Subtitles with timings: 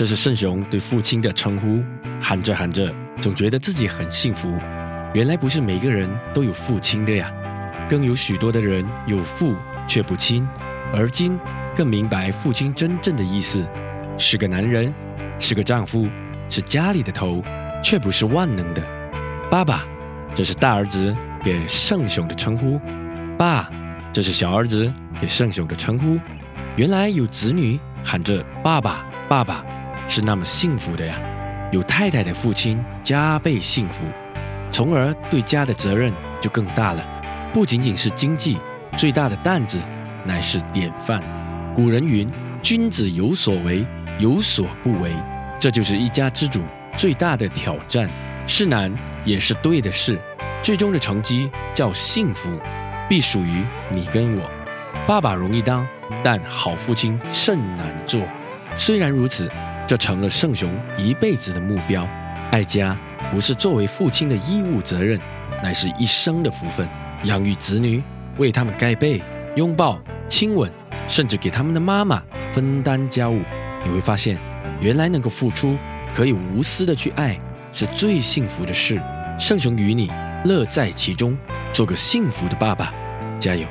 [0.00, 1.84] 这是圣雄对父亲的称呼。
[2.22, 2.90] 喊着喊着，
[3.20, 4.50] 总觉得自己很幸福。
[5.12, 7.30] 原来不是每个人都有父亲的呀，
[7.86, 9.54] 更有许多的人有父
[9.86, 10.48] 却不亲。
[10.94, 11.38] 而今
[11.76, 13.62] 更明白父亲真正的意思：
[14.16, 14.90] 是个男人，
[15.38, 16.08] 是个丈夫，
[16.48, 17.44] 是家里的头，
[17.84, 18.82] 却不是万能的。
[19.50, 19.84] 爸爸，
[20.34, 21.14] 这是大儿子
[21.44, 22.80] 给圣雄的称呼。
[23.36, 23.68] 爸，
[24.10, 24.90] 这是小儿子
[25.20, 26.18] 给圣雄的称呼。
[26.76, 29.04] 原来有子女喊着爸爸。
[29.28, 29.64] 爸爸
[30.06, 31.14] 是那么幸福的呀，
[31.72, 34.04] 有太太的父亲加倍幸福，
[34.70, 37.06] 从而对家的责任就更大了。
[37.52, 38.58] 不仅仅是经济，
[38.96, 39.78] 最大的担子
[40.24, 41.22] 乃是典范。
[41.74, 42.30] 古人云
[42.62, 43.86] ：“君子有所为，
[44.18, 45.12] 有所不为。”
[45.58, 46.64] 这就是一家之主
[46.96, 48.10] 最大的挑战，
[48.46, 48.92] 是难
[49.24, 50.18] 也是对的事。
[50.62, 52.58] 最终的成绩叫幸福，
[53.08, 54.50] 必属于你跟我。
[55.06, 55.86] 爸爸容易当，
[56.22, 58.20] 但好父亲甚难做。
[58.76, 59.50] 虽然如此，
[59.90, 62.08] 这成了圣雄一辈子的目标。
[62.52, 62.96] 爱家
[63.28, 65.18] 不是作为父亲的义务责任，
[65.64, 66.88] 乃是一生的福分。
[67.24, 68.00] 养育子女，
[68.38, 69.20] 为他们盖被、
[69.56, 70.70] 拥抱、亲吻，
[71.08, 73.42] 甚至给他们的妈妈分担家务，
[73.84, 74.38] 你会发现，
[74.80, 75.76] 原来能够付出，
[76.14, 77.36] 可以无私的去爱，
[77.72, 79.02] 是最幸福的事。
[79.40, 80.08] 圣雄与你
[80.44, 81.36] 乐在其中，
[81.72, 82.94] 做个幸福的爸爸，
[83.40, 83.66] 加油！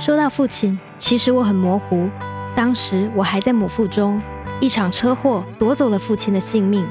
[0.00, 2.08] 说到父亲，其实我很模糊。
[2.54, 4.18] 当时我还在母腹中，
[4.58, 6.86] 一场车祸夺走了父亲的性命。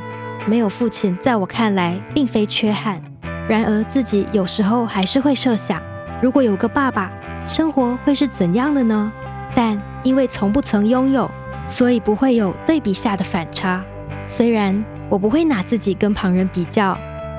[0.46, 3.02] 没有父亲，在我看来并非缺憾。
[3.48, 5.82] 然而自己有时候还是会设想，
[6.22, 7.12] 如果有个爸爸，
[7.48, 9.12] 生活会是怎样的呢？
[9.56, 11.30] 但因为从不曾拥有，
[11.66, 13.84] 所以不会有对比下的反差。
[14.24, 16.96] 虽然我不会拿自己跟旁人比较，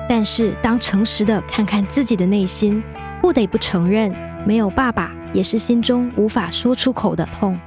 [0.09, 2.83] 但是当诚实的看看自己的内心，
[3.21, 4.13] 不得不承认，
[4.45, 5.09] 没有爸爸。
[5.33, 7.57] 也是心中无法说出口的痛，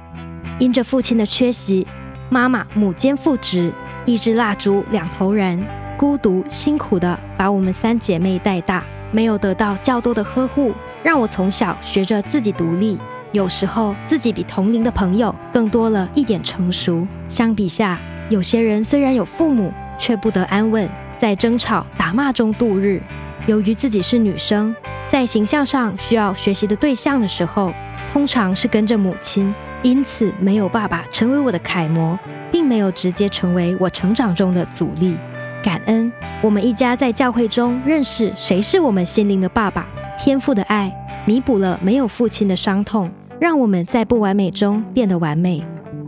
[0.59, 1.85] 因着父亲的缺席，
[2.29, 3.71] 妈妈母兼父职，
[4.05, 5.59] 一支蜡烛两头燃，
[5.97, 10.73] 孤独辛苦的把我们三姐妹带大，没有得到较多的呵护，
[11.03, 12.97] 让我从小学着自己独立。
[13.31, 17.05] 有时候自己比同龄的朋友更多了一点成熟。
[17.27, 17.99] 相比下，
[18.29, 23.01] 有些人虽然有父母，却不得安稳，在争吵打骂中度日。
[23.47, 24.73] 由于自己是女生。
[25.07, 27.71] 在形象上需要学习的对象的时候，
[28.11, 32.17] 通常是跟着母亲，因此没有爸爸成为我的楷模，
[32.51, 35.15] 并没有直接成为我成长中的阻力。
[35.63, 36.11] 感恩
[36.41, 40.91] 我们一家在教会中认识谁是我们心灵的爸爸，天赋的爱
[41.25, 45.65] 弥补了没有父亲的伤痛，让我们在不完美中变得完美。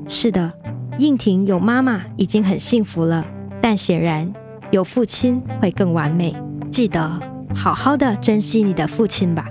[0.08, 0.52] 是的，
[0.98, 3.24] 应婷有妈妈已经很幸福了，
[3.62, 4.32] 但显然
[4.72, 6.36] 有父亲会更完美。
[6.72, 7.27] 记得。
[7.58, 9.46] 好好的珍惜你的父亲吧。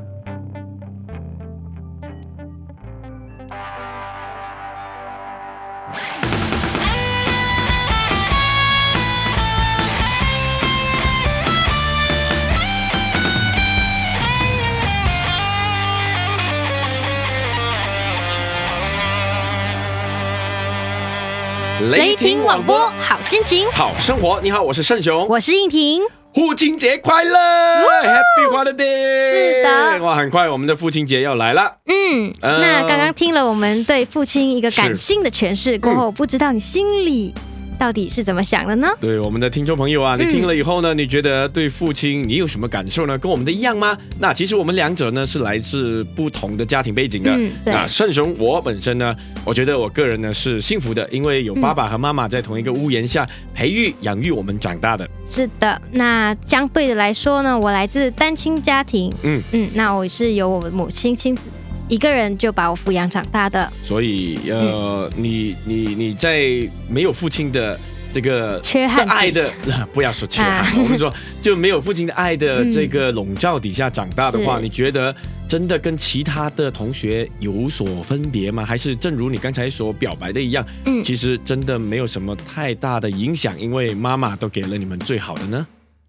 [21.91, 24.41] 雷霆广播，好心情，好生活。
[24.41, 26.00] 你好，我是盛雄，我是应婷。
[26.36, 29.19] 父亲节快乐，Happy Holiday！
[29.19, 31.78] 是的，哇，很快我们的父亲节要来了。
[31.86, 37.32] 嗯，那刚刚听了我们对父亲一个感性的诠释过后，不知道你心里。
[37.78, 38.88] 到底是怎么想的呢？
[39.00, 43.16] 对我们的听众朋友啊，你听了以后呢，你觉得对父亲你有什么感受呢？
[43.19, 43.97] 跟我们的一样吗？
[44.18, 47.30] 那其实我们两者呢是来自不同的家庭背景的。
[47.36, 49.15] 嗯，那，圣雄，我本身呢，
[49.45, 55.09] 我觉得我个人呢是幸福的，因为有爸爸和妈妈在同一个屋檐下培育养育我们长大的。
[55.28, 59.12] 是的，那相对的来说呢，我来自单亲家庭。
[59.22, 61.42] 嗯嗯，那我是由我母亲亲子。
[61.88, 66.41] 一个人就把我抚养长大的，所以呃，你你你在
[66.88, 67.78] 没有父亲的
[68.12, 69.53] 这个缺憾爱的，
[69.94, 75.15] 不要说缺憾，我跟你说，就没有父亲的爱的这个笼罩底下长大的话，你觉得
[75.47, 78.65] 真的跟其他的同学有所分别吗？
[78.65, 85.65] 还是正如你刚才所表白的一样，嗯，其实真的没有什么太大的影响，因为妈妈都给了你们最好的呢？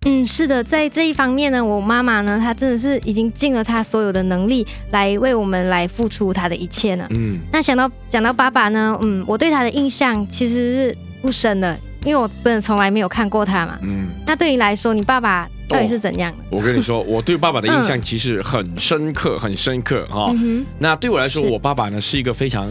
[0.07, 7.05] 嗯，是的，在这一方面呢，我妈妈呢，她真的是已经尽了她所有的能力来为我们来付出她的一切呢。
[7.09, 13.77] 嗯，那想到讲到爸爸呢，嗯，我对他的印象其实是不深的，因为我真的从来没有看过他嘛。
[13.81, 16.43] 嗯，那对你来说，你爸爸到底是怎样的？
[16.51, 20.31] 我跟你说，我对爸爸的印象其实很深刻，很深刻哈。
[20.33, 22.65] 嗯那对我来说，我爸爸呢是一个非常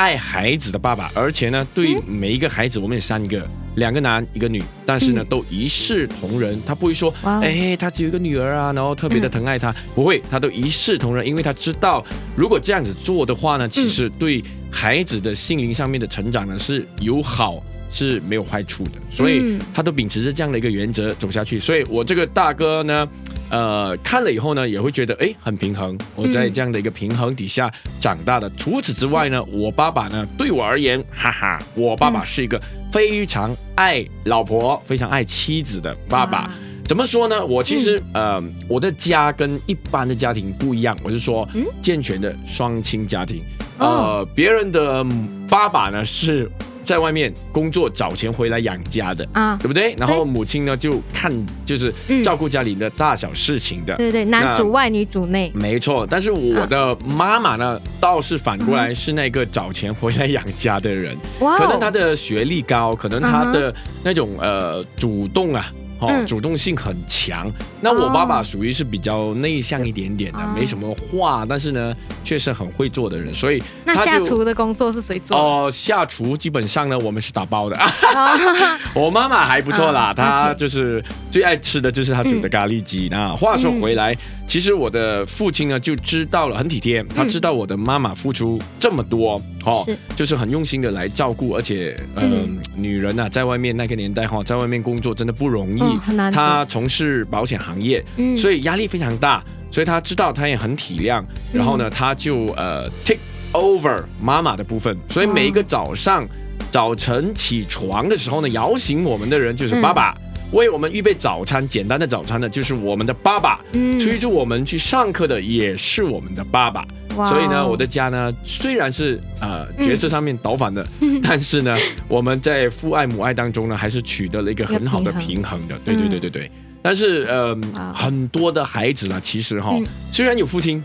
[0.00, 6.58] 爱孩子的爸爸，而且呢，对嗯每一个孩子，我们有三个，两个男一个女，但是呢，嗯都一视同仁。
[6.64, 12.02] 他不会说，哎，他只有一个女儿啊，然后特别的疼爱她，不会，他都一视同仁，因为他知道，
[12.34, 17.62] 如果这样子做的话呢，其实对孩子的心灵上面的成长呢是有好。
[17.92, 21.58] 是没有坏处的，所以嗯他都秉持着这样的一个原则走下去。
[21.58, 23.08] 所以我这个大哥呢，
[23.50, 25.98] 呃，看了以后呢，也会觉得哎很平衡。
[26.14, 27.70] 我在这样的一个平衡底下
[28.00, 28.48] 长大的。
[28.56, 32.60] 除此之外呢，我爸爸呢，对我而言，哈哈，我爸爸是一个
[32.92, 36.42] 非常爱老婆、非常爱妻子的爸爸。
[36.42, 36.50] 哇
[36.86, 37.46] 怎么说呢？
[37.46, 43.44] 我其实、呃，我的家跟一般的家庭不一样，我是说嗯健全的双亲家庭。
[43.78, 43.86] 哦
[44.18, 45.06] 呃，别人的
[45.48, 46.50] 爸爸呢是
[46.82, 49.26] 在外面工作找钱回来养家的。
[49.32, 49.94] 啊，对不对？
[49.98, 51.32] 然后母亲呢就看
[51.64, 55.50] 就是嗯照顾家里的大小事情的，对对，男主外女主内。
[55.54, 56.06] 没错。
[56.08, 63.74] 但是我的妈妈呢，倒是反过来是那个找钱回来养家的人，可能她的学历高，可能她的
[64.04, 65.70] 那种呃主动啊。
[66.00, 66.26] 哦，嗯。
[66.26, 67.50] 主动性很强。
[67.80, 70.52] 那我爸爸属于是比较内向一点点的，哦。
[70.54, 71.94] 没什么话，但是呢，
[72.24, 75.42] 确实很会做的人，所以那下厨的工作是谁做的？
[75.42, 77.76] 哦，下厨基本上呢，我们是打包的。
[77.76, 78.78] 哦。
[78.94, 83.08] 我妈妈还不错啦，啊她就是最爱吃的就是她煮的咖喱鸡。
[83.10, 84.16] 那话说回来，
[84.46, 92.58] 其实我的父亲呢就知道了，很体贴，他知道我的妈妈付出这么多，哦是，就是很用心的来照顾，而且，嗯、嗯。
[92.74, 96.36] 女人啊，在外面那个年代哈，在外面工作真的不容易，嗯很难得。
[96.36, 98.36] 她从事保险行业，嗯。
[98.36, 103.20] 所以压力非常大，所以他知道，他也很体谅，然后呢，他就呃 take
[103.52, 106.26] over 妈妈的部分，所以每一个早上
[106.70, 110.14] 早晨起床的时候呢，摇醒我们的人就是爸爸。
[110.52, 113.98] 为我们预备早餐，简单的早餐呢，就是我们的爸爸；嗯。
[113.98, 116.86] 催促我们去上课的也是我们的爸爸。
[117.16, 117.28] 哇哦。
[117.28, 120.86] 所以呢，我的家呢，虽然是呃角色上面倒反的，
[121.22, 121.76] 但是呢，
[122.08, 125.78] 我们在父爱母爱当中呢，还是取得了一个很好的平平衡的。
[125.84, 126.50] 对对对对对。
[126.82, 127.54] 但是呃，
[127.94, 129.84] 很多的孩子呢，其实哈、嗯。
[130.12, 130.82] 虽然有父亲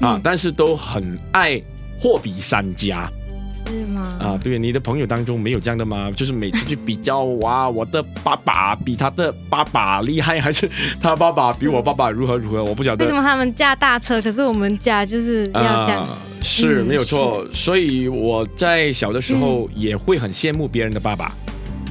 [0.00, 0.20] 啊，嗯。
[0.24, 1.60] 但是都很爱
[2.00, 3.08] 货比三家
[3.68, 4.18] 是吗？
[4.20, 4.38] 啊。
[4.42, 6.10] 对，你的朋友当中没有这样的吗？
[6.14, 10.68] 就是每次去比较，哇，我的爸爸比他的爸爸厉害，还是
[11.00, 12.62] 他爸爸比我爸爸如何如何？
[12.64, 13.16] 我不晓得为什。
[13.16, 16.02] 么他们驾大车，可是我们家就是要这样？
[16.02, 21.32] 啊是嗯没有错，所以我在小的时候也会很羡慕别人的爸爸，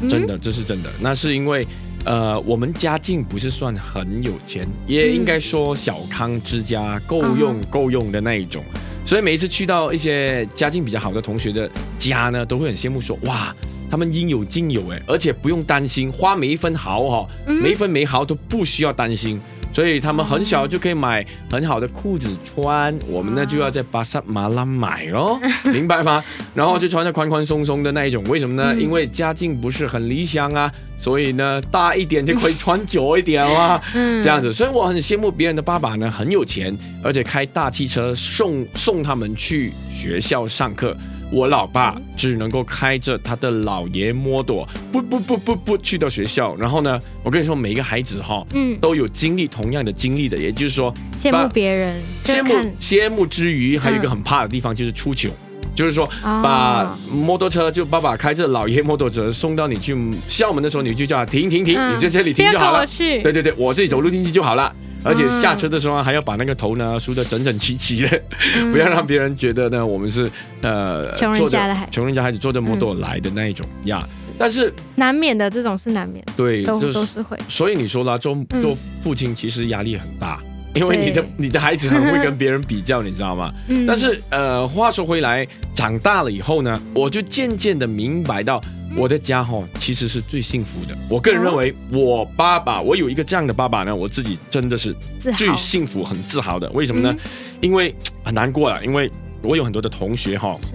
[0.01, 0.89] 嗯真的，这是真的。
[1.01, 1.67] 那是因为，
[2.05, 8.63] 呃，我们家境不是算很有钱，也应该说小康之家，够用嗯够用的那一种。
[9.05, 13.55] 所以每一次去到一些家境比较好的同学的家呢，都会很羡慕说，哇，
[13.89, 19.39] 他们应有尽有哎，而且不用担心花每一分毫哈、嗯每一分每毫都不需要担心。
[19.75, 25.37] 所以他们很小就可以买很好的裤子穿，我们呢就要在巴萨马拉买哦，
[25.69, 26.23] 明白吗？
[26.53, 28.71] 然后就穿着宽宽松松的那一种，为什么呢？
[28.73, 34.53] 嗯因为家境不是很理想啊，所以呢大一点就可以穿久一点啊， 嗯这样子。
[34.53, 36.73] 所以我很羡慕别人的爸爸呢很有钱，
[37.03, 40.95] 而且开大汽车送送他们去学校上课。
[41.31, 46.55] 我老爸只能够开着他的老爷摩托，不不不不不去到学校。
[46.55, 55.31] 然后呢，我跟你说，每一个孩子哈、嗯，都有经历同样的经历的，也就是说，羡慕别人，羡慕羡慕之余，还有一个很怕的地方就是出糗。
[55.75, 59.95] 就是说，哦把摩托车就爸爸开着老爷摩托车送到你去
[60.27, 61.93] 校门的时候，你就叫他停停停，嗯。
[61.93, 62.85] 你在这里停就好了。
[62.97, 64.73] 对对对，我自己走路进去就好了。
[65.03, 65.29] 而且嗯。
[65.41, 68.21] 下车的时候还要把那个头呢梳得整整齐齐的，
[68.57, 68.71] 嗯。
[68.71, 71.91] 不要让别人觉得呢我们是呃穷人家的孩子。
[71.91, 74.01] 穷人家孩子坐着摩托来的那一种呀。
[74.37, 77.37] 但是难免的，这种是难免，对，都是都是会。
[77.47, 78.61] 所以你说啦，做嗯。
[78.61, 80.41] 做父亲其实压力很大，
[80.75, 83.51] 因为你的你的孩子很会跟别人比较，你知道吗？
[83.69, 88.61] 嗯但是呃，话说回来，长大了以后呢，我就渐渐的明白到，
[88.95, 90.95] 我的家哈其实是最幸福的。
[91.09, 96.69] 我个人认为，我爸爸，我有一个这样的爸爸呢，我自己真的是最幸福、很自豪的。
[96.71, 97.11] 为什么呢？
[97.11, 97.29] 嗯
[97.61, 99.09] 因为很难过了，因为
[99.41, 100.73] 我有很多的同学哈，是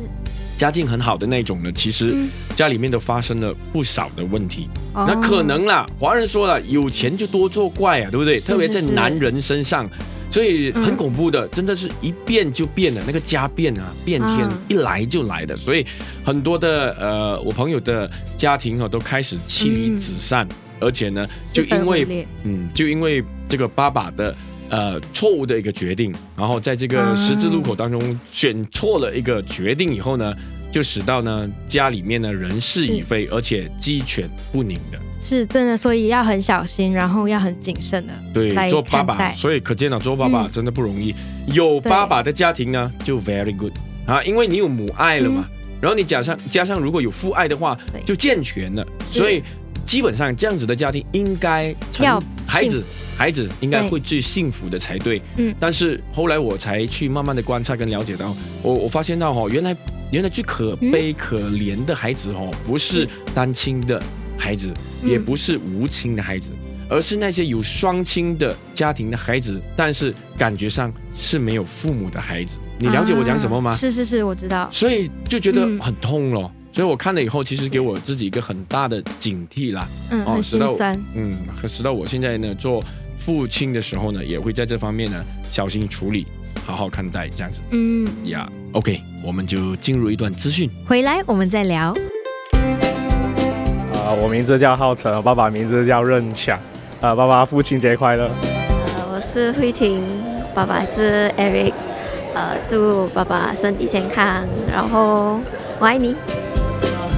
[0.61, 2.29] 家境很好的那种呢，其实嗯。
[2.55, 4.69] 家里面都发生了不少的问题。
[4.93, 5.07] 哦。
[5.09, 8.39] 那可能啦，华人说了，有钱就多作怪啊，对不对？
[8.39, 9.89] 是特别在男人身上，
[10.31, 15.87] 所以很恐怖的，真的是一变就变的，那个家变啊，变天嗯一来就来的，所以
[16.23, 20.47] 很多的呃，我朋友的家庭哦都开始妻离子散，
[20.79, 24.37] 而且呢，就因为嗯，就因为这个爸爸的
[24.71, 30.35] 呃错误的一个决定，然后在这个啊十字路口当中选错了一个决定以后呢，
[30.73, 34.99] 就使到呢家里面呢人事已非，而且鸡犬不宁的。
[35.23, 38.13] 是真的，所以要很小心，然后要很谨慎的。
[38.33, 41.15] 对，做爸爸，所以可见了，做爸爸嗯真的不容易。
[41.53, 43.73] 有爸爸的家庭呢，就 very good
[44.07, 45.45] 啊，因为你有母爱了嘛，
[45.79, 48.87] 然后你加上加上如果有父爱的话就健全了。
[49.11, 49.43] 所以
[49.85, 52.83] 基本上这样子的家庭应该要孩子
[53.21, 55.21] 孩子应该会最幸福的才对。
[55.37, 59.77] 嗯但是后来我才去慢慢的观察跟了解到，我我发现到哦，原来
[60.11, 64.03] 原来最可悲可怜的孩子哦，不是单亲的
[64.39, 64.73] 孩子，
[65.03, 66.49] 嗯也不是无亲的孩子。
[66.89, 72.57] 而是那些有双亲的家庭的孩子，但是感觉上是没有父母的孩子。
[72.79, 73.71] 你了解我讲什么吗？
[73.71, 74.67] 啊是是是，我知道。
[74.73, 76.51] 所以就觉得嗯很痛咯。
[76.73, 79.87] 所以我看了以后，其实给我自己一个很大的警惕啦。
[80.11, 81.01] 嗯，很使到心酸。
[81.15, 82.83] 嗯，可使到我现在呢做
[83.21, 86.27] 父亲的时候呢，也会在这方面呢小心处理，
[86.67, 88.51] 好好看待这样子嗯，呀。
[88.73, 90.71] OK，我们就进入一段资讯。
[90.87, 91.95] 回来我们再聊。
[93.93, 96.59] 啊、我名字叫浩辰，我爸爸名字叫任强。
[97.01, 98.25] 啊、爸爸父亲节快乐！
[98.25, 100.03] 呃，我是慧婷，
[100.55, 101.75] 爸爸是 Eric，
[102.35, 105.39] 呃，祝爸爸身体健康，然后
[105.79, 106.17] 我爱你。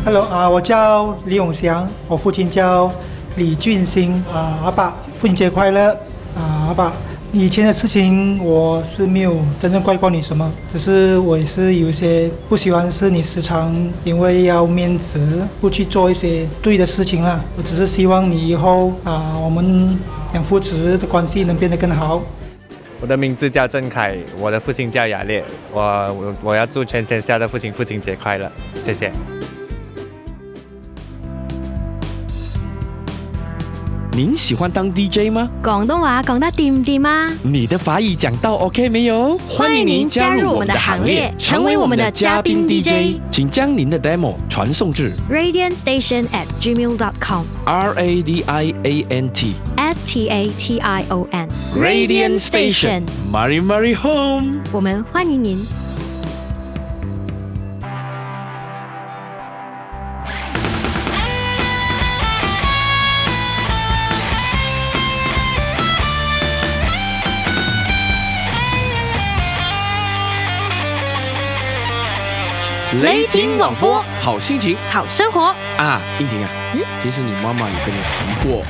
[0.04, 2.90] Hello 啊、我叫李永祥，我父亲叫
[3.36, 5.92] 李俊兴啊、阿爸父亲节快乐
[6.36, 6.92] 啊、阿爸。
[7.34, 13.74] 以前的事情我是没有真正怪过你什么，只是我也是有一些不喜欢是你时常
[14.04, 17.40] 因为要面子不去做一些对的事情啦。
[17.56, 19.98] 我只是希望你以后啊、我们
[20.32, 22.22] 两父子的关系能变得更好。
[23.00, 25.42] 我的名字叫郑凯，我的父亲叫雅烈。
[25.72, 28.52] 我我我要祝全天下的父亲父亲节快乐，
[28.84, 29.10] 谢谢。
[34.14, 35.48] 您喜欢当 DJ 吗？
[35.62, 37.32] 广东话讲得掂唔掂啊？
[37.42, 39.38] 你的法语讲到 OK 没有？
[39.48, 49.54] 欢迎您加入我们的行列成为我们的嘉宾 DJ 请将您的 demo 传送至 Radiant Station at gmail.com R A D I A N T
[49.76, 54.60] S T A T I O N Radiant Station Mary Mary Home。
[54.72, 55.64] 我们欢迎您。
[73.02, 75.40] 雷霆广播，好心情好生活。
[75.76, 76.00] 啊！
[76.20, 78.62] 英婷啊，嗯其实你妈妈有跟你提过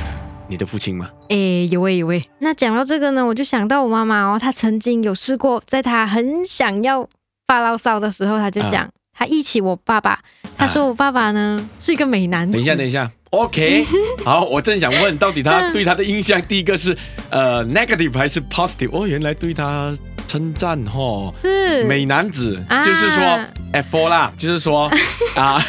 [0.47, 1.07] 你的父亲吗？
[1.29, 2.19] 诶，有诶有诶。
[2.39, 7.07] 那讲到这个呢，我就想到我妈妈哦，她曾经有试过，在她很想要
[7.45, 10.19] 发牢骚的时候，她就讲，啊她忆起我爸爸，
[10.57, 12.53] 她说我爸爸呢是一个美男子。
[12.53, 13.85] 等一下，等一下，OK，
[14.23, 16.95] 好，我正想问，到底他对他的印象，第一个是
[17.29, 18.89] 呃 negative 还是 positive？
[18.91, 19.91] 哦，原来对他
[20.27, 21.33] 称赞哦。
[21.41, 23.39] 是美男子，啊就是说
[23.73, 24.89] F4 啦，就是说
[25.35, 25.59] 啊，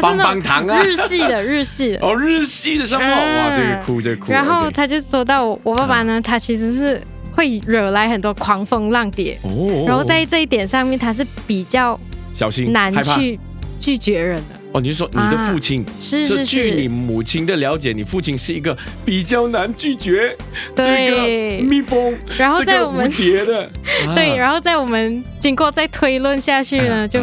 [0.00, 1.98] 棒棒糖啊日系的日系的。
[2.06, 3.04] 哦，日系的什麼？
[3.04, 4.30] 嗯哇，这个哭这个哭。
[4.30, 7.00] 然后他就说到我我爸爸呢，他其实是
[7.34, 11.98] 会惹来很多狂风浪蝶，哦，然后在这一点上面，他是比较
[12.34, 13.40] 小心难去
[13.80, 14.61] 拒绝人的。
[14.72, 15.84] 哦，你是說你的父親？
[16.00, 20.34] 是是是據你，母亲的了解，你父亲是一个比较难拒絕
[20.74, 23.70] 這對個蜜蜂，然後這個蝴在我們蝶的。
[24.14, 27.20] 對，後然后在我们经过再推论下去呢，就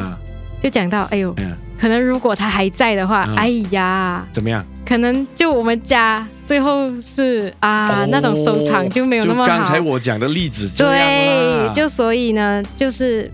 [0.62, 4.64] 就讲到，哎呦，嗯，可能如果他还在的話，嗯哎呀，怎么样？
[4.86, 9.44] 可能就我们家最后是啊、那种收藏就没有那么好。
[9.44, 13.30] 哦就剛才我讲的例子這樣對，就所以呢，就是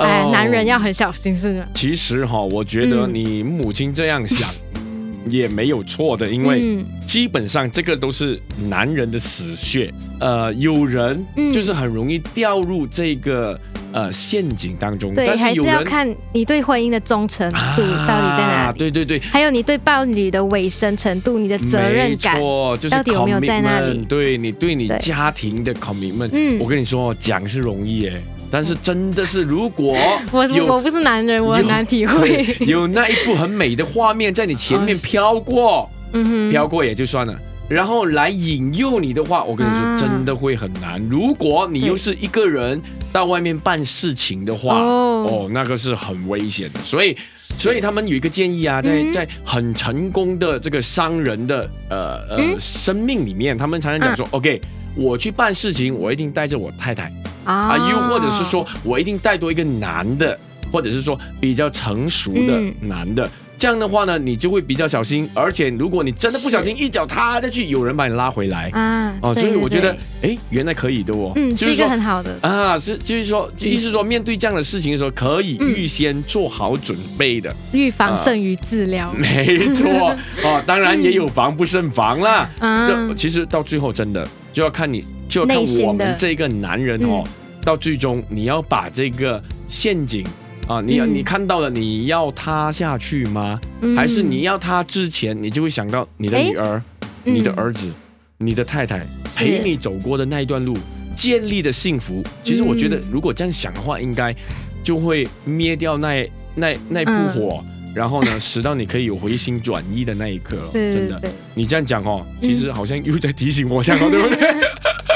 [0.00, 0.30] 哎、哦。
[0.32, 1.68] 男人要很小心，是的？
[1.74, 3.14] 其实哈，我觉得嗯。
[3.14, 4.48] 你母亲这样想
[5.28, 6.86] 也没有错的，因為嗯。
[7.06, 9.92] 基本上这个都是男人的死穴。
[10.20, 11.52] 呃，有人嗯。
[11.52, 13.58] 就是很容易掉入这个
[13.92, 19.18] 呃陷阱当中，對，還是要看你对婚姻的忠诚度啊到底在哪裡，對對對。
[19.18, 26.58] 還有你对伴侣的委身程度，你的责任感就是到底有没有在那裡 commitment，對你对你家庭的 commitment，嗯。
[26.60, 28.12] 我跟你说，讲是容易誒，
[28.50, 29.96] 但是真的是如果
[30.32, 32.56] 我有我不是男人，我很難體對會。
[32.66, 37.34] 有那一幅很美的画面在你前面飘过， 嗯哼，飄過也就算了。
[37.68, 41.00] 然后来引诱你的话，我跟你說啊真的会很难。
[41.08, 42.80] 如果你又是一个人
[43.12, 46.80] 到外面办事情的话，哦哦，那个是很危险的。
[46.82, 54.60] 所以，所以他们有一个建议啊，在嗯在很成功的这个商人的呃呃嗯生命里面，他们常常讲说、o k
[54.96, 57.12] 我去办事情，我一定带着我太太
[57.44, 60.38] 啊啊，又或者是说我一定带多一个男的，
[60.72, 63.28] 或者是说比较成熟的嗯男的。
[63.58, 79.12] 这样的话呢，你就会比较小心，而且如果你真的不小心一脚踏下去，有人把你拉回来啊哦，所以我觉得，哎，原来可以的哦，嗯一个就是说很好的，啊，是就是说，意思说，面对这样的事情的时候，可以嗯预先做好准备的，预防胜于治疗。
[79.20, 80.62] 没错 哦。
[80.66, 82.48] 当然也有防不胜防啦。
[82.60, 85.56] 嗯这其实到最后真的就要看你，就要看
[85.86, 87.30] 我们这个男人哦，嗯。
[87.62, 90.24] 到最终你要把这个陷阱
[90.66, 91.14] 啊，你嗯。
[91.14, 93.58] 你看到了，你要塌下去吗？
[93.80, 93.96] 嗯。
[93.96, 96.82] 还是你要塌之前，你就会想到你的哎女儿、
[97.24, 97.34] 嗯。
[97.34, 97.90] 你的儿子、
[98.38, 99.06] 你的太太
[99.36, 100.76] 陪你走过的那一段路，
[101.14, 102.22] 建立的幸福。
[102.42, 104.34] 其实我觉得嗯，如果这样想的话，应该
[104.82, 107.64] 就会灭掉那那那部火。
[107.92, 111.20] 然后呢， 使到你可以有回心转意的那一刻，对真的。
[111.54, 114.49] 你这样讲哦，其实好像又在提醒我，这样哦，对不对？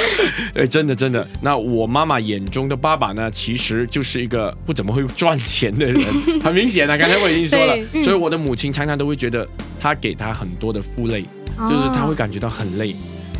[0.54, 1.26] 哎，真的真的。
[1.40, 6.02] 那我妈妈眼中的爸爸呢，其实就是一个不怎么会赚钱的人，
[6.42, 6.96] 很明显啊。
[6.96, 9.46] 刚才我已经说了， 嗯所以我的母亲常常都会觉得
[9.80, 11.22] 他给他很多的负累，
[11.68, 12.94] 就是他会哦感觉到很累。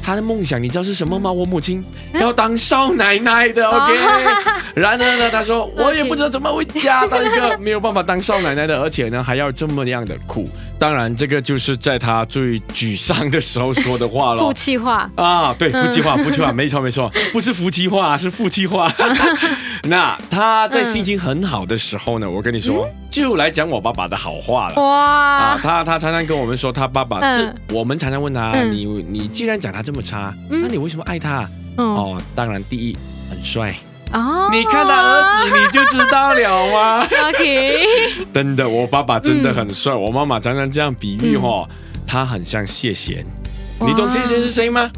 [0.05, 1.33] 他的梦想你知道是什么吗？
[1.33, 1.83] 我母亲
[2.21, 3.95] 要当少奶奶的，OK。
[4.75, 10.49] 然而呢，他说我也不知道怎么会嫁到一个没有办法当少奶奶的，而且呢还要这么样的苦。
[10.79, 18.93] 当然，这个就是在他最沮丧的时候说的话了 夫妻话，啊，对，夫妻话，夫妻话，没错没错，不是夫妻话，是夫妻话。
[19.89, 24.83] 那他在心情很好的时候呢，我跟你说，就来讲我爸爸的好话了。
[24.83, 31.43] 哇啊，哇，他他常常跟我们说，他爸爸嗯这，我们常常问他，嗯你你既然讲他这么差，嗯那你为什么爱他？
[31.77, 32.97] 哦哦，当然，第一
[33.29, 33.75] 很帅，
[34.13, 37.07] 哦你看他儿子你就知道了吗？
[37.29, 37.85] OK，
[38.33, 39.93] 真的，我爸爸真的很嗯帅。
[39.95, 41.69] 我妈妈常常这样比喻哦，
[42.07, 43.25] 他很像谢贤。
[43.81, 44.89] 你懂谢贤是谁吗？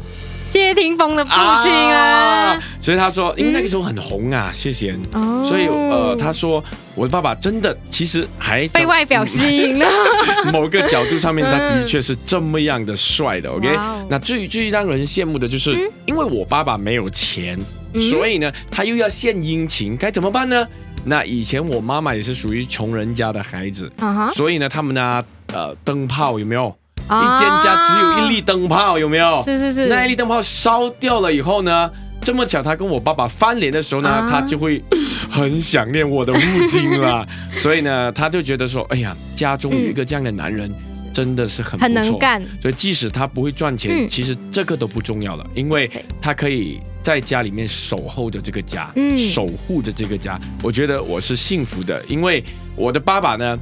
[0.49, 1.31] 谢霆锋的父
[1.63, 4.97] 亲啊，所以他说，因为那个时候很红啊，谢贤。
[5.13, 6.63] 哦所以呃，他说
[6.95, 9.87] 我的爸爸真的其实还被外表吸引了，
[10.51, 13.49] 某个角度上面，他的确是这么样的帅的。
[13.49, 13.69] OK，
[14.09, 17.57] 那最最让人羡慕的就是，因为我爸爸没有钱，
[17.93, 20.67] 嗯所以呢，他又要献殷勤，该怎么办呢？
[21.05, 23.89] 那以前我妈妈也是属于穷人家的孩子，
[24.33, 26.75] 所以呢，他们呢，呃，灯泡有没有？
[27.07, 29.41] 啊一间家只有一粒灯泡，有没有？
[29.43, 31.89] 是是是，那一粒灯泡烧掉了以后呢，
[32.21, 34.83] 这么巧，他跟我爸爸翻脸的时候呢，啊他就会
[35.29, 37.27] 很想念我的父亲了。
[37.57, 40.73] 所以呢，他就觉得说，哎呀，家中有一个这样的男人，
[41.13, 42.17] 真的是很不很能错。
[42.17, 45.89] 干，所以即使他不会赚钱，嗯其实这个都不重要了，因为
[46.21, 50.39] 他可以在家里面守候着这个家，嗯守护着这个家。
[50.61, 52.43] 我觉得我是幸福的，因为
[52.75, 53.57] 我的爸爸呢，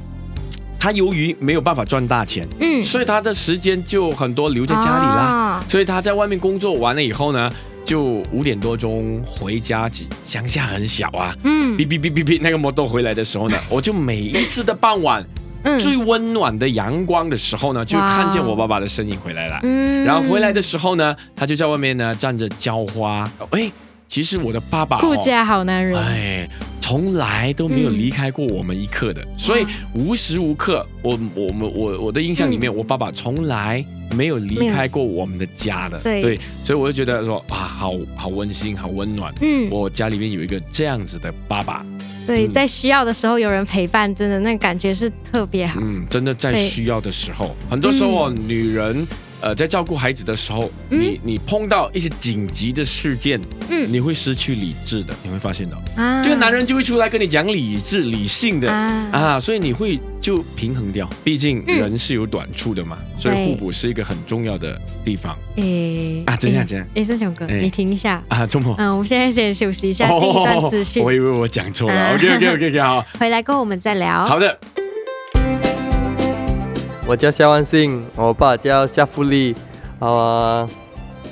[0.78, 5.60] 他由于没有办法赚大钱，嗯，所以他的时间就很多留在家里啦。
[5.60, 5.64] 啊。
[5.68, 7.50] 所以他在外面工作完了以后呢，
[7.84, 9.90] 就五点多钟回家，
[10.24, 11.76] 乡下很小啊，嗯。
[11.76, 15.24] 哔哔哔哔哔，那个摩托回来的时候呢， 我就每一次的傍晚
[15.64, 15.78] 嗯。
[15.78, 19.58] 最温暖的阳光的时候呢，就看见我爸爸的身影回来了。
[19.62, 20.04] 嗯。
[20.04, 23.28] 然后回来的时候呢，他就在外面呢站着浇花。
[23.50, 23.70] 哎，
[24.08, 26.48] 其实我的爸爸、顾哦，家好男人，哎，
[26.86, 36.38] 从来都没有离开过我们一刻的，所以无时无刻，我我们我我的印象里面，我爸爸从来没有离开过我们的家的，对。
[36.62, 39.34] 所以我就觉得说啊，好好温馨，好温暖。
[39.40, 41.84] 嗯，我家里面有一个这样子的爸爸，
[42.24, 42.52] 对，嗯。
[42.52, 45.80] 在需要的时候有人陪伴，真的那感觉是特别好。
[45.82, 49.04] 嗯，真的在需要的时候，很多时候哦，女人
[49.40, 58.70] 呃在照顾孩子的时候，嗯你你碰到一些紧急的事件，嗯你会失去理智的，你会发现的，啊这个男人就会出来跟你讲理智、理性的。
[58.70, 66.36] 啊啊，所以你会就平衡掉，毕竟嗯人是有短处的嘛，所以互补是一个很重要的地方诶啊。
[66.36, 68.22] 这样这样诶，森雄哥，哎你停一下。
[68.28, 68.74] 啊，周末。
[68.78, 71.94] 嗯，我们现在先休息一下，进一段资讯我，以为我讲错了。
[71.94, 74.26] 啊 OK OK OK OK，好 回来跟我们再聊。
[74.26, 74.58] 好的。
[77.08, 79.54] 我叫夏万信，我爸叫夏富利，
[80.00, 80.68] 啊，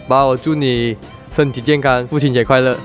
[0.06, 0.96] 爸，我祝你
[1.32, 2.76] 身体健康，父亲节快乐。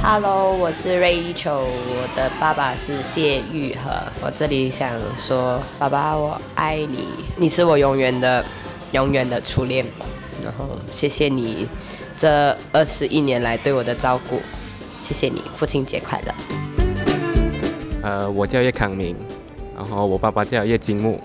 [0.00, 3.90] Hello，我是 Rachel，，我的爸爸是谢玉和。
[4.22, 8.46] 我这里想说，爸爸，我爱你，你是我永远的、
[8.92, 9.84] 永远的初恋。
[10.44, 11.66] 然后谢谢你
[12.20, 14.40] 这二十一年来对我的照顾，
[15.02, 16.32] 谢谢你，父亲节快乐。
[18.04, 19.16] 呃，我叫叶康明，
[19.74, 21.20] 然后我爸爸叫叶金木，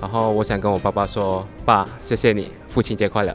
[0.00, 3.34] 然后我想跟我爸爸说，爸，谢谢你，父亲节快乐。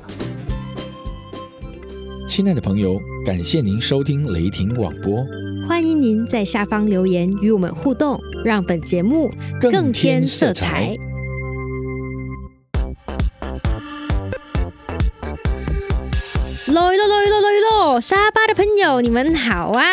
[2.27, 5.25] 亲爱的朋友，感谢您收听雷霆广播，
[5.67, 10.95] 欢迎您在下方留言与我们互动，让本节目更添色彩。
[16.67, 17.20] 咯咯咯
[17.99, 19.83] 沙巴的朋友，你们好啊！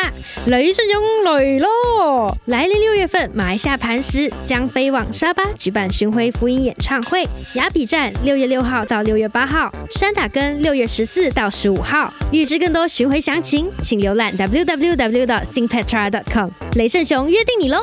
[0.47, 2.37] 雷圣雄来咯！
[2.47, 12.13] 来年六月份，马来西亚磐石将飞往沙巴举办巡回福音演唱会，雅比站六月六号到六月八号，山打根六月十四到十五号。
[12.31, 15.45] 预知更多巡回详情，请浏览 www.
[15.45, 16.51] singpetra.com。
[16.75, 17.83] 雷圣雄约定你喽！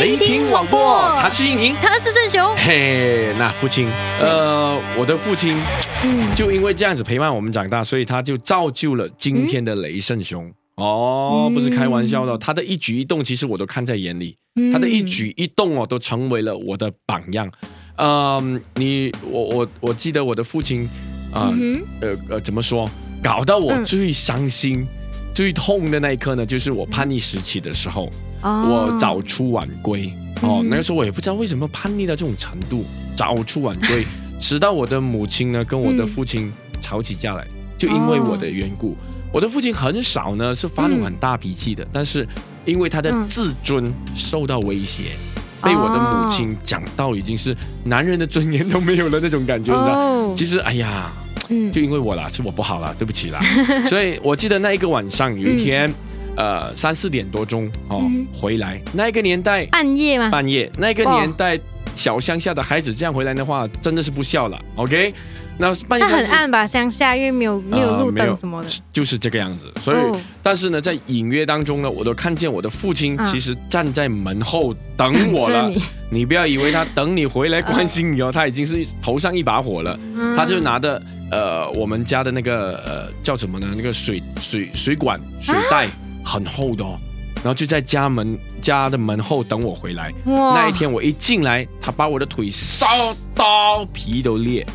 [0.00, 2.54] 雷霆广播，他是应婷，他是圣雄。
[2.56, 3.88] 嘿，那父亲，
[4.20, 5.56] 呃，我的父亲，
[6.04, 10.52] 嗯就因为这样子陪伴我们长大，所以他就造就了今天的雷圣雄。
[10.74, 14.36] 哦，不是开玩笑的，他的一举一动，其实我都看在眼里。
[14.56, 17.50] 嗯他的一举一动哦，都成为了我的榜样。
[17.96, 20.86] 嗯，你，我，我，我记得我的父亲，
[21.32, 22.88] 啊、嗯呃呃，怎么说？
[23.22, 24.86] 搞到我嗯最伤心、
[25.34, 28.10] 最痛的那一刻呢，就是我叛逆时期的时候。
[28.46, 30.12] 哦我早出晚归。
[30.42, 30.68] 哦，嗯。
[30.68, 32.84] 那个时候我也不知道为什么叛逆到这种程度，
[33.16, 34.04] 早出晚归，
[34.38, 38.96] 直到我的母亲呢跟我的父亲吵起架来，就因为我的缘故。
[39.32, 42.26] 我的父亲很少呢是发那种很大脾气的，但是
[42.64, 43.26] 因为他的嗯。
[43.28, 45.16] 自尊受到威胁，
[45.62, 47.54] 被我的母亲讲到已经是
[47.84, 49.98] 男人的尊严都没有了那种感觉，你知道？
[49.98, 50.34] 哦。
[50.36, 51.10] 其实哎呀，
[51.50, 51.70] 嗯。
[51.72, 53.40] 就因为我啦，是我不好啦，对不起啦。
[53.90, 55.92] 所以我记得那一个晚上，有一天，
[56.36, 60.30] 呃，三四点多钟哦、嗯回来，那一个年代半夜吗？
[60.30, 61.58] 半夜，那个年代
[61.94, 64.60] 小乡下的孩子这样回来的话，真的是不孝了。
[64.76, 65.14] OK，
[65.58, 68.68] 那半夜很暗吧，乡下因为没有没有路灯什么的。
[68.92, 69.72] 就是这个样子。
[69.82, 75.70] 所以，哦但是呢，在隐约当中呢，我都看见我的父亲嗯其实站在门后等我了。
[75.70, 79.98] 你你不要 以为他等你回来关心你哦，他已经是头上一把火了。
[80.14, 83.66] 嗯他就拿着呃我们家的那个呃叫什么呢？
[83.74, 85.88] 那个水水水管水袋
[86.26, 86.98] 很厚的哦，
[87.36, 90.12] 然后就在家门家的门后等我回来。
[90.24, 92.86] 那一天我一进来，他把我的腿烧
[93.32, 94.66] 到皮都裂。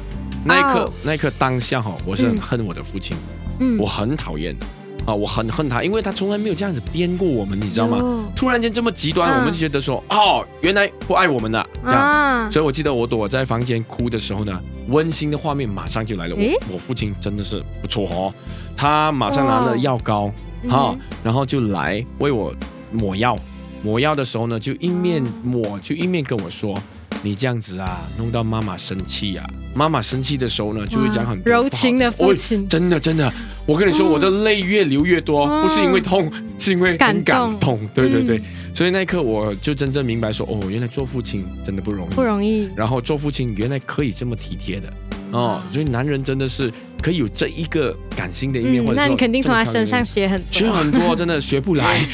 [0.46, 0.94] 那一刻哦。
[1.04, 3.18] 那一刻当下哈，我是很嗯恨我的父亲，
[3.60, 3.78] 嗯。
[3.78, 4.58] 我很讨厌。
[4.58, 4.66] 的
[5.06, 8.32] 啊，我很恨他，因为他从来没有这样子编过我们，你知道吗？
[8.36, 12.00] 突然间这么极端，嗯我们就觉得说哦，原来不爱我们了这样。
[12.00, 16.36] 啊，所以我记得我躲在房间哭的时候呢，温馨的画面马上就来了。
[16.36, 18.34] 我我父亲真的是不错哦，
[18.78, 20.32] 他马上拿了药膏
[20.64, 22.54] 嗯哈、然后就来为我
[22.92, 23.36] 抹药。
[23.84, 26.78] 抹药的时候呢，就一面抹就一面跟我说
[27.22, 29.46] ：“你这样子啊，弄到妈妈生气啊。
[29.74, 32.62] 妈妈生气的时候呢，就会讲很多柔情的父亲。
[32.62, 33.32] 哦真的真的，
[33.66, 37.90] 我跟你说，我的泪越流越多，嗯不是因为痛，是因为很感感动动。
[37.94, 42.70] 对对对，嗯所以那一刻我就真正明白说，哦，原来做父亲真的不容易，不容易。
[42.76, 44.92] 然后做父亲原来可以这么体贴的。
[45.32, 50.52] 哦，所以男人真的是可以有这一个感性的一面，那你肯定从他身上学很多。
[50.52, 50.70] 学。
[50.70, 52.06] 很多， 真的学不来，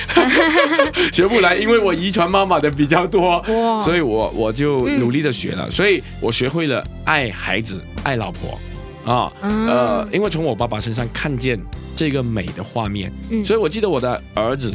[1.12, 3.44] 学不来，因为我遗传妈妈的比较多，
[3.84, 5.00] 所以我我就嗯。
[5.00, 8.60] 努力的学了，所以我学会了爱孩子、爱老婆。
[9.12, 11.58] 啊，嗯呃，因为从我爸爸身上看见
[11.96, 13.44] 这个美的画面，嗯。
[13.44, 14.72] 所以我记得我的儿子，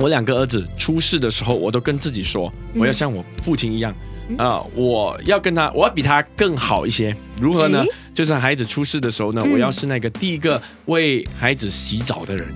[0.00, 2.80] 我两个儿子出世的时候，我都跟自己说，嗯。
[2.80, 3.94] 我要像我父亲一样，
[4.38, 7.14] 啊、我要跟他，我要比他更好一些。
[7.38, 7.82] 如何呢？
[7.82, 7.88] 诶？
[8.14, 9.52] 就是孩子出世的时候呢，嗯。
[9.52, 12.48] 我要是那个第一个为孩子洗澡的人。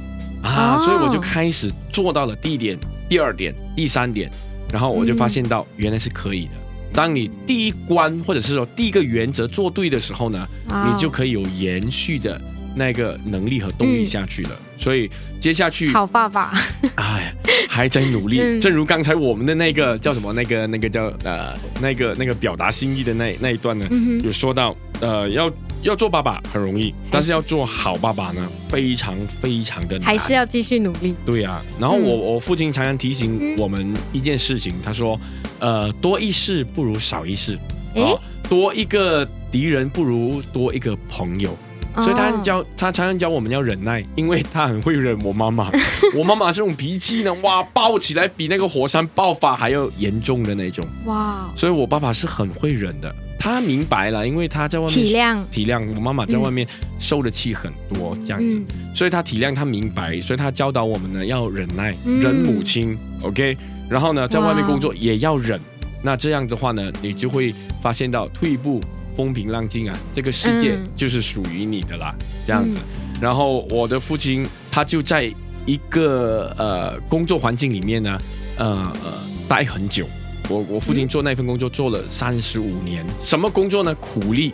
[0.42, 0.78] 啊，哦。
[0.82, 2.78] 所以我就开始做到了第一点、
[3.08, 4.30] 第二点、第三点，
[4.72, 6.52] 然后我就发现到原来是可以的。
[6.92, 12.40] 当你第一关或者是说第一个原则做对的时候呢，哇你就可以有延续的
[12.74, 14.50] 那个能力和动力嗯下去了。
[14.76, 15.08] 所以
[15.40, 16.52] 接下去，好爸爸，
[16.96, 17.32] 哎，
[17.68, 18.40] 还在努力。
[18.40, 25.50] 嗯正如刚才我们的那个叫什么，那个那个叫呃那个那个表达心意的那那一段呢，嗯有说到呃要
[25.82, 30.06] 要做爸爸很容易，但是要做好爸爸呢，非常非常的难。
[30.06, 31.14] 还是要继续努力。
[31.24, 35.18] 对啊，然后我、嗯我父亲常常提醒我们一件事情，他说，
[35.60, 37.58] 呃，多一事不如少一事，
[38.48, 41.56] 多一个敌人不如多一个朋友。
[41.96, 42.40] 所以他哦。
[42.42, 45.70] 教他常常教我们要忍耐，因为他很会忍我妈妈。
[46.16, 50.84] 我妈妈这种脾气呢，哇，爆起来比那个火山爆发还要严重的那种。
[51.06, 56.66] 哇，所以我爸爸是很会忍的，他明白了，因为他在外面体谅体谅我妈妈在外面
[56.98, 58.94] 受的气很多这样子，嗯。
[58.94, 63.56] 所以他体谅他明白，所以他教导我们呢要忍耐，嗯忍母亲，OK，
[63.88, 65.60] 然后呢在外面工作也要忍，
[66.02, 68.80] 那这样的话呢，你就会发现到退一步
[69.14, 72.14] 风平浪静啊，这个世界嗯就是属于你的啦，
[72.46, 72.76] 这样子。
[73.20, 75.32] 然后我的父亲他就在
[75.66, 78.18] 一个呃工作环境里面呢，
[78.58, 79.12] 呃呃
[79.48, 80.06] 待很久。
[80.50, 83.94] 我我父亲做那份工作做了三十五年，什么工作呢？
[83.94, 84.52] 苦力，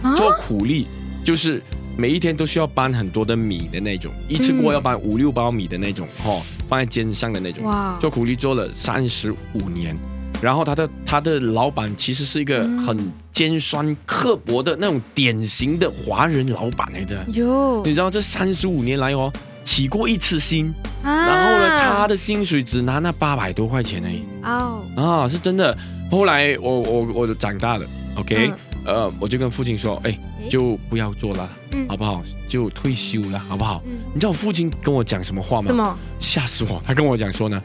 [0.00, 0.86] 啊做苦力
[1.24, 1.60] 就是
[1.96, 7.64] 每一天都需要搬很多的米的那种，一次过要搬五六包米的那种，哦，放在肩上的那种。
[7.64, 9.96] 哇做苦力做了三十五年，
[10.42, 17.24] 然后他的他的老板其实是一个很尖酸刻薄的那种典型的华人老板来的。
[17.32, 25.76] 哟你知道这三十五年来哦，起过一次薪，啊然后呢，他的薪水只拿那八百多块钱而已哦，啊，是真的。
[26.10, 27.84] 后来我我我长大了
[28.16, 28.52] ，OK，、
[28.84, 32.22] 嗯呃，我就跟父亲说，哎，诶就不要做了，嗯好不好？
[32.46, 33.82] 就退休了，好不好？
[33.86, 35.68] 嗯你知道我父亲跟我讲什么话吗？
[35.68, 35.98] 什么？
[36.20, 36.80] 吓死我！
[36.84, 37.60] 他跟我讲说呢，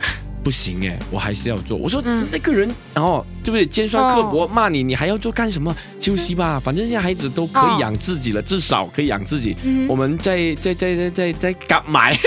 [0.49, 1.77] 不行哎，我还是要做。
[1.77, 3.63] 我说、嗯那个人，然后对不对？
[3.67, 5.75] 尖酸刻薄骂你，你还要做干什么？
[5.99, 9.55] 休息吧，反正现在孩子都可以养自己了，至少可以养自己。
[9.63, 12.17] 嗯我们再再再再再再敢买，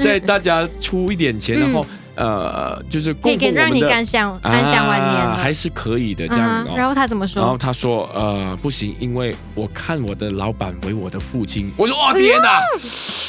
[0.00, 7.56] 再大家出一点钱，然后呃，就是供可以给让你奉我们的安享安享晚年啊还是可以的这样然后他怎么说然后？
[7.56, 12.60] 他说：“呃，不行，因为我看我的老板为我的父亲。”我说：“哦天哪，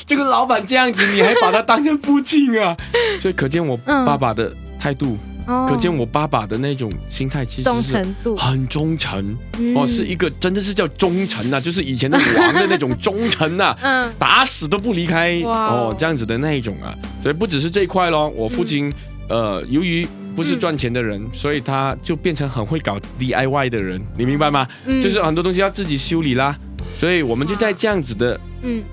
[0.06, 2.76] 这个老板这样子，你还把他当成父亲啊？”
[3.22, 5.68] 所以可见我嗯爸爸的态度，哦。
[5.70, 8.36] 可见我爸爸的那种心态其实忠是诚度。
[8.36, 9.76] 很忠诚、嗯。
[9.76, 14.12] 哦，是一个真的是叫忠诚呐、就是以前的王的那种忠诚呐、 嗯。
[14.20, 16.96] 打死都不离开哦哦，这样子的那一种啊。
[17.22, 18.92] 所以不只是这一块咯，我父亲、
[19.30, 24.68] 呃，由于不是赚钱的人，所以他就变成很会搞 DIY 的人，你明白吗？
[24.86, 25.00] 嗯。
[25.02, 26.58] 就是很多东西要自己修理啦，
[26.98, 28.84] 所以我们就在这样子的嗯，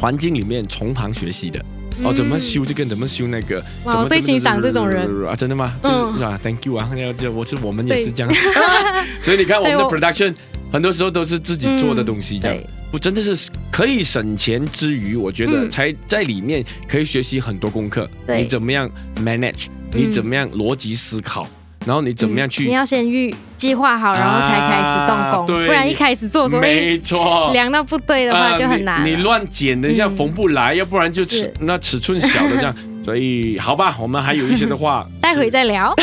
[0.00, 1.64] 环境里面从旁学习的。
[2.02, 3.62] 哦，嗯怎么修这个，怎么修那个？
[3.84, 5.34] 我最欣赏这种人啊！
[5.34, 5.72] 真的吗？
[5.82, 8.32] 嗯就是啊，Thank you 啊，要这我是我们也是这样，
[9.20, 10.34] 所以你看我们的 production
[10.72, 18.08] 很多时候都是自己做的东西，这样对不真的是可以省钱之余，我觉得嗯才在里面可以学习很多功课。
[18.26, 18.90] 对你怎么样
[19.24, 19.66] manage？
[19.92, 21.48] 你怎么样逻辑思考？
[21.86, 29.04] 然后你怎么样去你要先预计划好，然后才开始动工，啊对不然一开始做的时候，没错哎量到不对的话啊就很难了。
[29.08, 32.74] 你你乱剪，等一下嗯缝不来，要不然就尺那尺寸小的这样。
[33.06, 35.94] 所以好吧，我们还有一些的话， 待会再聊。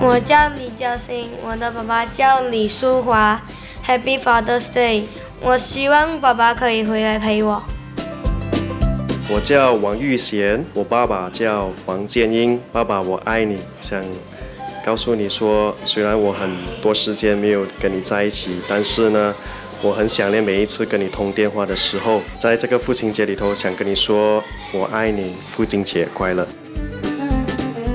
[0.00, 3.40] 我叫李嘉欣，我的爸爸叫李淑华。
[3.86, 5.04] Happy Father's Day！
[5.40, 7.62] 我希望爸爸可以回来陪我。
[9.28, 12.60] 我叫王玉贤，我爸爸叫王建英。
[12.72, 13.58] 爸爸，我爱你。
[13.80, 14.00] 想
[14.84, 16.48] 告诉你说，虽然我很
[16.80, 19.34] 多时间没有跟你在一起，但是呢，
[19.82, 22.22] 我很想念每一次跟你通电话的时候。
[22.40, 24.40] 在这个父亲节里头，想跟你说
[24.72, 26.46] 我爱你，父亲节快乐。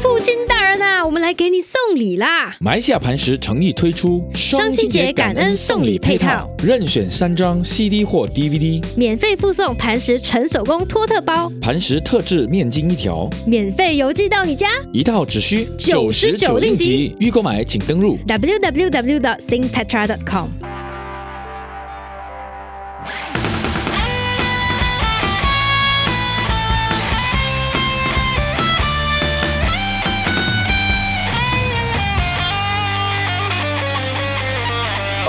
[0.01, 0.60] 父亲大
[1.03, 2.55] 我们来给你送礼啦！
[2.59, 14.67] 埋下磐石诚意推出双亲节感恩送礼配套，任选三张 CD 或 DVD，免费附送磐石纯手工托特包，磐石特制面巾一条，免费邮寄到你家。
[14.93, 17.15] 一套只需九十九令吉。
[17.19, 20.70] 预购买请登录 www.singpetra.com。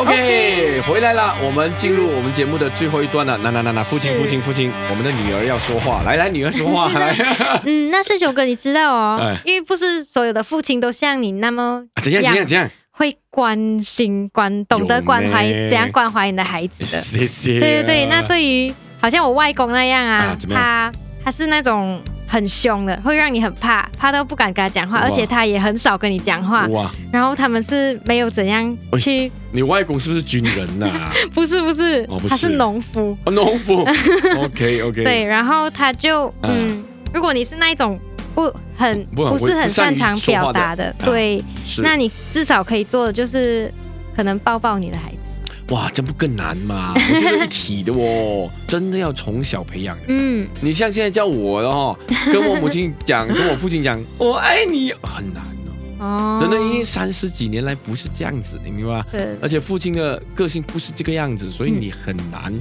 [0.02, 3.38] OK，回来了，我们进入我们节目的最后一段了。
[3.38, 7.14] 那那那那，父亲父亲父亲，我们的女儿要说话，来来，女儿说话，来，
[7.64, 12.68] 嗯，那世雄哥，你知道哦，哎因为不是所有的父亲都像你那么怎样怎样怎样？
[12.90, 17.00] 会关心、关懂得关怀怎样关怀你的孩子的。
[17.00, 17.60] 谢谢。
[17.60, 20.92] 对对对，那对于好像我外公那样啊他
[21.24, 26.66] 他是那种很凶的，会让你很怕，怕到不敢跟他讲话，而且他也很少跟你讲话。
[26.68, 30.88] 哇，然后他们是没有怎样喂去，你外公是不是军人 呐？
[31.34, 33.14] 不是不是哦不，是他是农夫。
[33.26, 33.84] 哦农夫。
[34.42, 35.04] OK OK。
[35.04, 38.00] 对，然后他就啊嗯，如果你是那一种
[38.34, 43.70] 不很不不是很擅长表达的，啊对，是那你至少可以做的就是
[44.16, 45.31] 可能抱抱你的孩子。
[45.72, 46.92] 哇，这不更难吗？
[47.12, 50.04] 我觉得一体的哦， 真的要从小培养的。
[50.08, 51.98] 嗯，你像现在叫我的哦，
[52.30, 56.04] 跟我母亲讲， 跟我父亲讲，我爱你，很难哦。
[56.04, 59.06] 哦，真的，因为三十几年来不是这样子，你明白吗？
[59.10, 62.52] 对而且父亲的个性不是这个样子，所以嗯你很难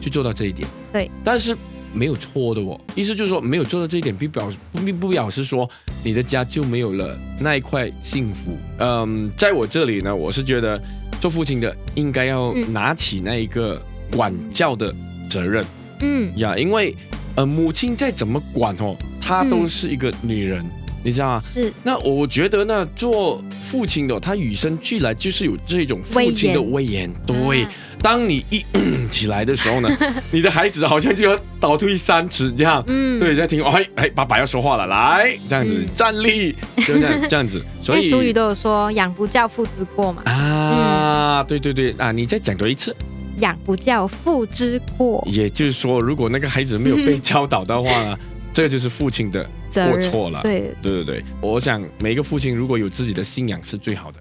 [0.00, 0.66] 去做到这一点。
[0.92, 1.56] 对，但是
[1.92, 4.50] 没有错的哦，意思就是说没有做到这一点，并表
[4.84, 5.68] 并不表示说
[6.02, 8.58] 你的家就没有了那一块幸福。
[8.78, 10.82] 嗯，在我这里呢，我是觉得
[11.20, 13.80] 做父亲的应该要嗯拿起那一个
[14.14, 14.94] 管教的
[15.28, 15.64] 责任
[16.00, 16.94] 嗯呀，因为
[17.34, 20.64] 呃母亲再怎么管哦，她都是一个女人。
[21.04, 21.40] 你知道吗？
[21.44, 27.08] 是那我觉得呢，做父亲的他与生俱来就是有这种父亲的威严。
[27.24, 27.70] 对，啊
[28.02, 28.64] 当你一
[29.08, 29.88] 起来的时候呢，
[30.32, 32.82] 你的孩子好像就要倒退三尺这样。
[32.88, 36.52] 嗯，对，在听，哎哎，爸爸要说话了，来，这样子、嗯站立，
[36.84, 37.64] 就这样这样子。
[37.80, 40.22] 所以俗语都有说“养不教，父之过”嘛。
[40.24, 40.45] 啊，
[41.46, 42.94] 对对对啊，你再讲多一次。
[43.38, 45.22] 养，不教父之过。
[45.30, 48.18] 也就是说，如果那个孩子没有被教导的话呢，
[48.52, 50.40] 这个就是父亲的过错了。
[50.42, 54.18] 对对对对，我想每一个父亲如果有自己的信仰是最好的，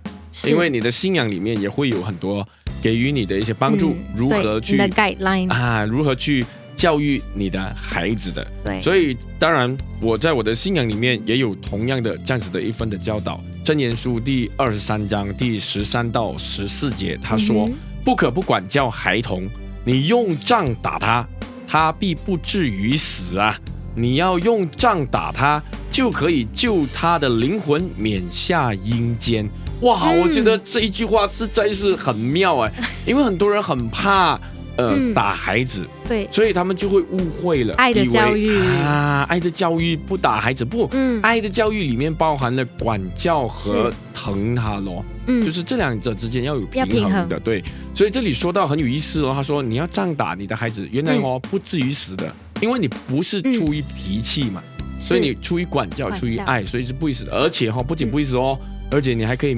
[0.49, 2.45] 因为你的信仰里面也会有很多
[2.81, 8.45] 给予你的一些帮助，嗯如何去的 guideline 啊，如何去教育你的孩子的。
[8.63, 13.41] 对所以当然我在我的信仰里面也有同样的这样子的一份的教导。
[13.63, 17.73] 箴言书第二十三章第十三到十四节，他说：“嗯
[18.05, 19.49] 不可不管教孩童，
[19.83, 21.27] 你用杖打他，
[21.67, 23.59] 他必不至于死啊。
[23.95, 25.59] 你要用杖打他，
[25.89, 29.49] 就可以救他的灵魂免下阴间。”
[29.81, 32.71] 哇，嗯我觉得这一句话实在是很妙哎，
[33.07, 34.39] 因为很多人很怕
[34.77, 35.13] 呃、嗯。
[35.13, 38.55] 打孩子，对，所以他们就会误会了，爱的教育。
[38.83, 41.21] 啊，爱的教育不打孩子不，嗯。
[41.21, 45.45] 爱的教育里面包含了管教和疼他咯，嗯。
[45.45, 52.29] 就是这两者之间要有平衡的，对，所以这里说到很有意思哦，他说你要杖打你的孩子，原来哦、不至于死的，
[52.61, 54.61] 因为你不是出于脾气嘛，
[54.97, 58.59] 所以你出于管教，出于爱，所以是不会死的，而且哈、不仅不会死哦，
[58.91, 59.55] 而且你还可以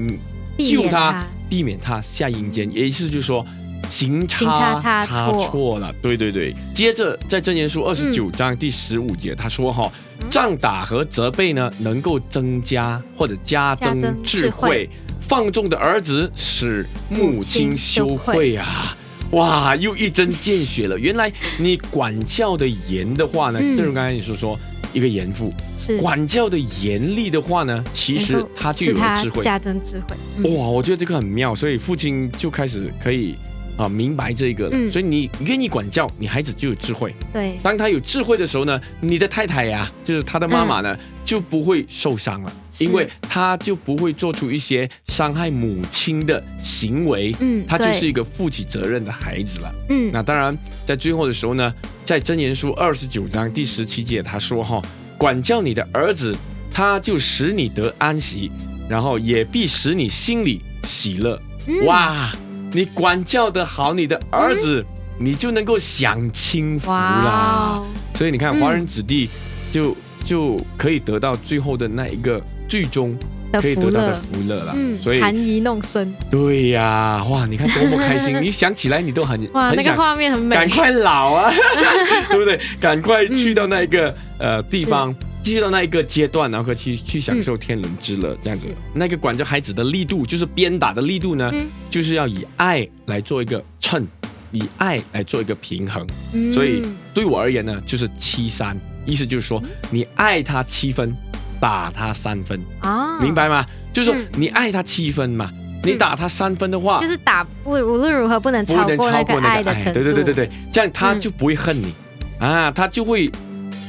[0.59, 3.43] 救他他，避免他下阴间，也意思就是说。
[3.89, 6.53] 行差行差他错错了，对对对。
[6.73, 9.91] 接着在箴言书二十九章第十五节，他说哈，
[10.29, 14.89] 仗打和责备呢，能够增加或者加增智智慧慧，
[15.21, 18.95] 放纵的儿子使母亲羞愧啊。
[19.31, 20.97] 哇，又一针见血了。
[20.97, 24.57] 原来你管教的严的话呢，嗯正如刚才你所说，
[24.93, 25.53] 一个严父
[25.99, 29.41] 管教的严厉的话呢，其实他就他有了智慧。
[29.41, 30.15] 加增智慧。
[30.37, 33.35] 嗯哇，我觉得这个很妙，所以父亲就开始可以
[33.77, 34.71] 啊明白这个了。
[34.73, 37.13] 嗯所以你愿意管教，你孩子就有智慧。
[37.31, 47.35] 对，当他有智慧的时候呢，你的太太呀、就是他的妈妈嗯呢，就不会受伤了，因为他就不会做出一些伤害母亲的行为。
[47.39, 49.75] 嗯他就是一个负起责任的孩子了。
[49.89, 54.81] 嗯那当然，在最后的时候呢，在真言书二十九章第十七节，他说哈，
[55.17, 56.35] 管教你的儿子，
[56.71, 58.51] 他就使你得安息，
[58.89, 61.39] 然后也必使你心里喜乐。
[61.67, 62.33] 嗯哇，
[62.77, 64.85] 你管教的好你的儿子，
[65.17, 67.81] 你就能够享清福啦
[68.13, 69.27] 所以你看，嗯华人子弟
[69.71, 73.17] 就、就可以得到最后的那一个最终
[73.53, 74.73] 可以得到的福福乐了。
[74.75, 78.37] 嗯，所以含饴弄孙，对呀，哇，你看多么开心！
[78.39, 81.51] 你想起来你都很哇，很那个画面很美，赶快老啊，
[82.29, 82.59] 对不对？
[82.79, 85.15] 赶快去到那一个、呃地方，
[85.53, 88.67] 去到那一个阶段，然后去去享受天伦之乐，这样子。
[88.93, 91.65] 那个管教孩子的力度，就是鞭打的力度呢，嗯。
[91.89, 94.05] 就是要以爱来做一个秤，
[94.51, 96.05] 以爱来做一个平衡。
[96.33, 96.53] 嗯。
[96.53, 96.83] 所以
[97.13, 101.15] 对我而言呢，就是七三，意思就是说，你爱他七分，
[101.59, 103.65] 打他三分，啊，明白吗？
[103.93, 105.51] 就是说嗯你爱他七分嘛，
[105.83, 111.19] 你打他三分的话，就是打不无论如何不能超过那个超过那个爱，的程度，对对对对对，这样他嗯。
[111.19, 111.93] 就不会恨你、
[112.37, 113.31] 啊，他就会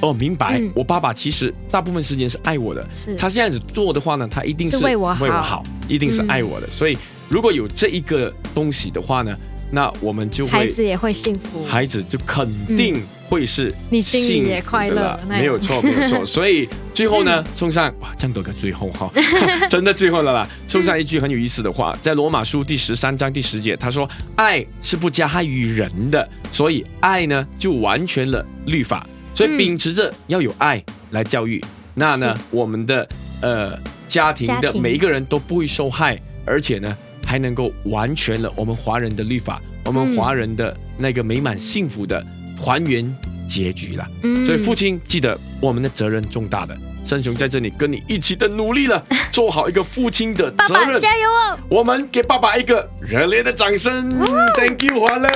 [0.03, 0.71] 哦明白、嗯。
[0.75, 2.87] 我爸爸其实大部分时间是爱我的，
[3.17, 5.63] 他这样子做的话呢，他一定是是为我好。
[5.89, 6.99] 一定是嗯爱我的，所以
[7.31, 9.35] 如果有这一个东西的话呢，
[9.71, 16.23] 那我们就会孩子也会幸福，孩子就肯定会是你心里也幸福快乐没有错，没有错。
[16.29, 19.11] 所以最后呢，送上哇，这样多个最后哈，
[19.71, 20.47] 真的最后了啦。
[20.67, 29.07] 送上一句很有意思的话，在罗马书第十三章第十节，他说：“爱是不加害于人的，所以爱呢就完全了律法。
[29.39, 33.09] 所以嗯秉持着要有爱来教育，那呢，我们的
[33.41, 36.97] 呃家庭的每一个人都不会受害，而且呢。”
[37.29, 42.25] 还能够完全了我们华人的律法，我们嗯华人的那个美满幸福的
[42.59, 43.15] 团圆
[43.47, 44.09] 结局了。
[44.23, 46.75] 嗯所以父亲记得我们的责任重大的，
[47.05, 50.99] 圣雄在这里跟你一起的努力了， 做好一个父亲的爸爸责任。
[50.99, 51.59] 加油哦！
[51.69, 54.09] 我们给爸爸一个热烈的掌声
[54.55, 55.29] ，Thank you，华乐。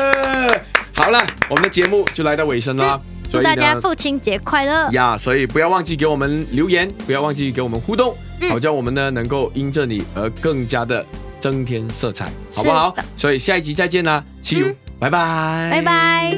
[0.94, 3.80] 好了，我们的节目就来到尾声啦，所以祝大家。
[3.80, 4.90] 父亲节快乐！
[4.90, 11.04] 呀所以不要忘记给我们留言，不要忘记给我们互动，嗯好叫我们呢能够因着你而更加的
[11.40, 12.94] 增添色彩，好不好？
[13.16, 16.36] 所以下一集再见啦，See you，、拜拜，拜拜。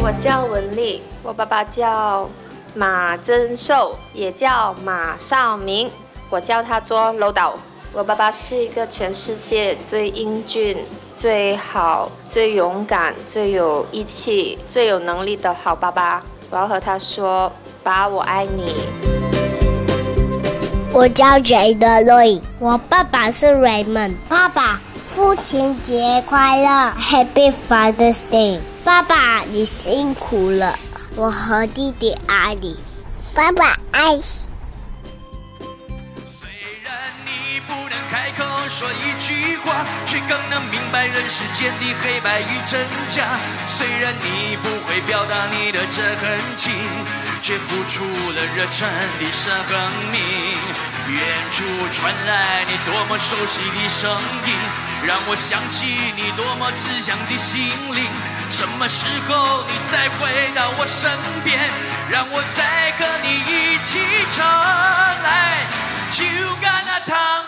[0.00, 2.28] 我叫文丽，我爸爸叫
[2.74, 5.88] 马真寿，也叫马少明，
[6.28, 7.56] 我叫他做楼导。
[7.92, 10.76] 我爸爸是一个全世界最英俊、
[11.18, 16.22] 最好、最勇敢、最有义气、最有能力的好爸爸。
[16.50, 17.50] 我要和他说
[17.82, 18.72] ：“爸，我爱你。”
[20.94, 24.14] 我叫 Jade Roy，我爸爸是 Raymond。
[24.28, 28.60] 爸爸，父亲节快乐，Happy Father's Day。
[28.84, 30.76] 爸爸，你辛苦了，
[31.16, 32.76] 我和弟弟爱你。
[33.34, 34.16] 爸爸爱。
[38.10, 43.22] 开口说一句话，却更能明白人世间的黑白与真假。
[43.68, 46.04] 虽然你不会表达你的真
[46.56, 46.74] 情，
[47.40, 48.88] 却付出了热忱
[49.20, 49.54] 的生
[50.10, 50.18] 命。
[51.06, 54.10] 远处传来你多么熟悉的声
[54.44, 54.54] 音，
[55.06, 55.86] 让我想起
[56.16, 58.04] 你多么慈祥的心灵。
[58.50, 61.08] 什么时候你再回到我身
[61.44, 61.70] 边，
[62.10, 64.00] 让我再和你一起
[64.36, 64.44] 唱
[65.22, 65.62] 来，
[66.10, 66.24] 就
[66.60, 67.39] 干那汤。